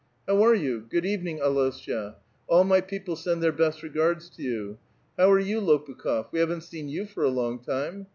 '•How 0.35 0.43
are 0.43 0.55
you? 0.55 0.83
good 0.89 1.05
evening, 1.05 1.37
Al6sha: 1.41 2.15
all 2.47 2.63
my 2.63 2.81
people 2.81 3.15
send 3.15 3.43
their 3.43 3.51
hest 3.51 3.83
regards 3.83 4.31
to 4.31 4.41
you. 4.41 4.79
How 5.15 5.29
are 5.31 5.37
you, 5.39 5.61
Lopukh6f; 5.61 6.31
we 6.31 6.39
havi'u't 6.39 6.63
seen 6.63 6.89
you 6.89 7.05
for 7.05 7.23
a 7.23 7.29
long 7.29 7.59
time. 7.59 8.07